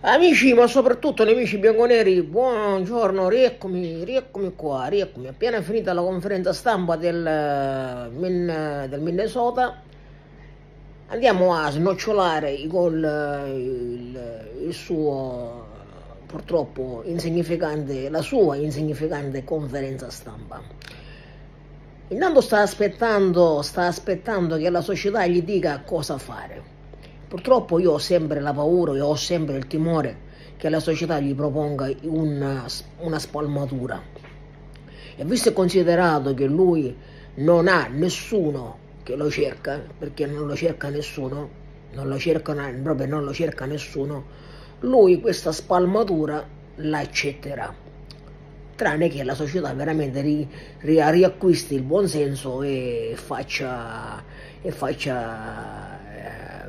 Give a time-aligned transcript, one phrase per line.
[0.00, 5.26] Amici, ma soprattutto nemici bianconeri, buongiorno, rieccomi, rieccomi qua, rieccomi.
[5.26, 9.82] Appena finita la conferenza stampa del, del Minnesota,
[11.08, 15.66] andiamo a snocciolare il, il, il suo,
[16.26, 20.62] purtroppo, insignificante, la sua insignificante conferenza stampa.
[22.06, 26.76] Intanto sta aspettando, sta aspettando che la società gli dica cosa fare
[27.28, 31.34] Purtroppo io ho sempre la paura e ho sempre il timore che la società gli
[31.34, 32.64] proponga una,
[33.00, 34.02] una spalmatura.
[35.14, 36.96] E visto e considerato che lui
[37.34, 41.50] non ha nessuno che lo cerca, perché non lo cerca nessuno,
[41.92, 44.24] non lo cerca, proprio non lo cerca nessuno,
[44.80, 47.74] lui questa spalmatura l'accetterà.
[48.74, 50.48] Tranne che la società veramente ri,
[50.80, 54.22] ri, riacquisti il buonsenso e faccia,
[54.62, 55.97] e faccia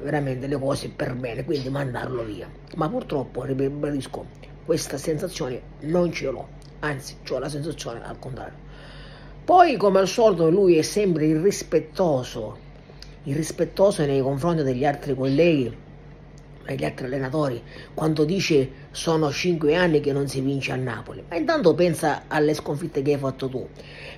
[0.01, 2.47] veramente le cose per bene, quindi mandarlo via.
[2.75, 4.25] Ma purtroppo, ribadisco,
[4.65, 6.47] questa sensazione non ce l'ho,
[6.79, 8.57] anzi, ho la sensazione al contrario.
[9.43, 12.57] Poi, come al solito, lui è sempre irrispettoso,
[13.23, 15.75] irrispettoso nei confronti degli altri colleghi,
[16.69, 17.61] degli altri allenatori,
[17.93, 21.23] quando dice sono cinque anni che non si vince a Napoli.
[21.27, 23.67] Ma intanto pensa alle sconfitte che hai fatto tu.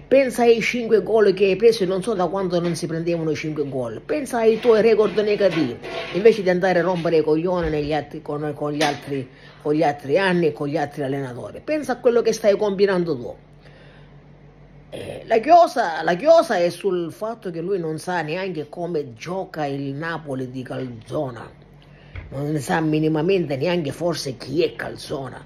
[0.08, 3.32] Pensa ai 5 gol che hai preso e non so da quando non si prendevano
[3.32, 4.02] i 5 gol.
[4.02, 5.78] Pensa ai tuoi record negativi,
[6.14, 9.26] invece di andare a rompere i coglioni altri, con, con, gli altri,
[9.62, 11.62] con, gli altri, anni e con gli altri allenatori.
[11.64, 13.36] Pensa a quello che stai combinando tu.
[14.90, 19.64] Eh, la, chiosa, la chiosa è sul fatto che lui non sa neanche come gioca
[19.64, 21.61] il Napoli di Calzona.
[22.32, 25.46] Non ne sa minimamente neanche forse chi è Calzona.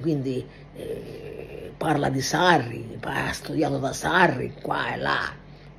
[0.00, 0.46] Quindi...
[0.74, 5.32] Eh, parla di Sarri, ha studiato da Sarri, qua e là.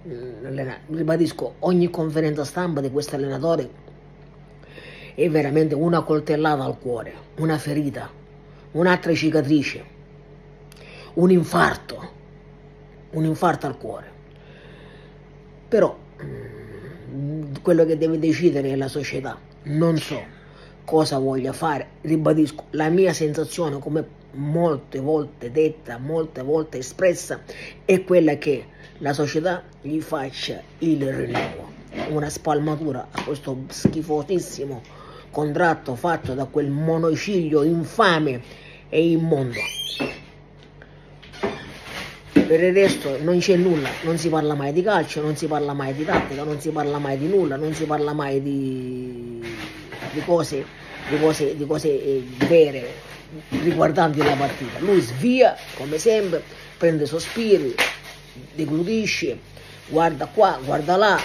[0.08, 3.70] Mm, ribadisco, ogni conferenza stampa di questo allenatore
[5.14, 8.10] è veramente una coltellata al cuore, una ferita,
[8.72, 9.84] un'altra cicatrice,
[11.14, 12.12] un infarto,
[13.12, 14.10] un infarto al cuore.
[15.68, 15.96] Però
[17.14, 20.40] mm, quello che deve decidere è la società, non so.
[20.84, 27.42] Cosa voglia fare, ribadisco, la mia sensazione come molte volte detta, molte volte espressa,
[27.86, 28.66] è quella che
[28.98, 31.72] la società gli faccia il rinnovo,
[32.10, 34.82] una spalmatura a questo schifosissimo
[35.32, 38.42] contratto fatto da quel monociglio infame
[38.90, 39.60] e immondo.
[42.52, 45.72] Per il resto non c'è nulla, non si parla mai di calcio, non si parla
[45.72, 49.42] mai di tattica, non si parla mai di nulla, non si parla mai di,
[50.12, 50.66] di cose,
[51.08, 52.88] di cose, di cose eh, vere,
[53.52, 54.80] riguardanti la partita.
[54.80, 56.44] Lui svia, come sempre,
[56.78, 57.74] prende sospiri,
[58.54, 59.38] deglutisce,
[59.88, 61.22] guarda qua, guarda là,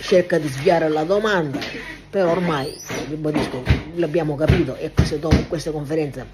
[0.00, 1.58] cerca di sviare la domanda,
[2.08, 2.74] però ormai,
[3.10, 3.62] ribadisco,
[3.96, 6.26] l'abbiamo capito e queste, queste conferenze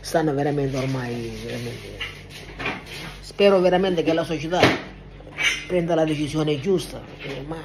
[0.00, 2.24] stanno veramente ormai, veramente...
[3.26, 4.60] spero veramente che la società
[5.66, 7.02] prenda la decisione giusta,
[7.48, 7.58] ma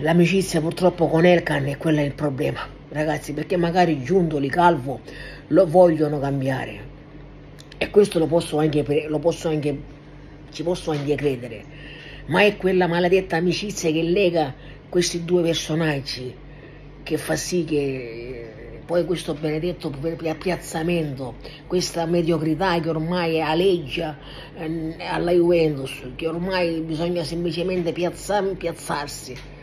[0.00, 2.60] l'amicizia purtroppo con Elkan è quello il problema
[2.90, 5.00] ragazzi, perché magari Giuntoli, Calvo
[5.48, 6.94] lo vogliono cambiare.
[7.78, 9.80] E questo lo posso anche, lo posso anche,
[10.50, 11.64] ci posso anche credere.
[12.26, 14.54] Ma è quella maledetta amicizia che lega
[14.90, 16.34] questi due personaggi
[17.02, 18.45] che fa sì che
[18.86, 19.92] poi questo benedetto
[20.38, 21.34] piazzamento,
[21.66, 24.16] questa mediocrità che ormai aleggia
[24.56, 29.54] eh, alla Juventus, che ormai bisogna semplicemente piazzarsi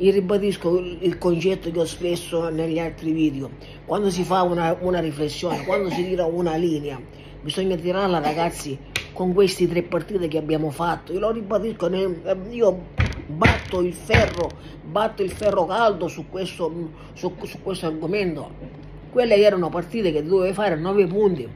[0.00, 3.50] io ribadisco il concetto che ho spesso negli altri video.
[3.84, 6.98] Quando si fa una, una riflessione, quando si tira una linea,
[7.42, 8.78] bisogna tirarla ragazzi
[9.12, 11.12] con queste tre partite che abbiamo fatto.
[11.12, 11.90] Io lo ribadisco,
[12.50, 12.84] io
[13.30, 14.50] batto il ferro,
[14.82, 18.50] batto il ferro caldo su questo, su, su questo argomento.
[19.10, 21.48] Quelle erano partite che dovevi fare 9 punti,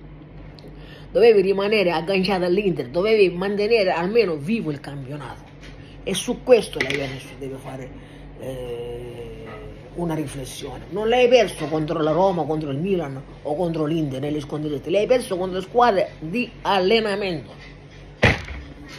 [1.12, 5.42] dovevi rimanere agganciato all'Inter, dovevi mantenere almeno vivo il campionato.
[6.02, 7.90] E su questo la Juventus deve fare
[8.40, 9.44] eh,
[9.94, 10.86] una riflessione.
[10.90, 14.90] Non l'hai perso contro la Roma, contro il Milan o contro l'Inter negli scontri diretti,
[14.90, 17.73] l'hai perso contro squadre di allenamento.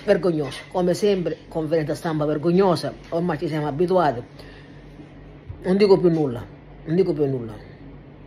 [0.05, 4.21] Vergognoso, come sempre, conferenza stampa vergognosa, ormai ci siamo abituati.
[5.63, 6.45] Non dico più nulla,
[6.85, 7.55] non dico più nulla.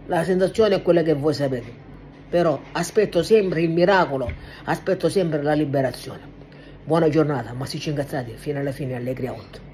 [0.06, 1.72] La sensazione è quella che voi sapete.
[2.28, 4.28] Però aspetto sempre il miracolo,
[4.64, 6.22] aspetto sempre la liberazione.
[6.82, 9.67] Buona giornata, ma si ci incazzati, fino alla fine allegri a 8.